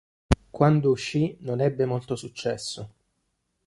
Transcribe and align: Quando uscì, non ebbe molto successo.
Quando 0.51 0.89
uscì, 0.89 1.37
non 1.41 1.61
ebbe 1.61 1.85
molto 1.85 2.15
successo. 2.15 2.89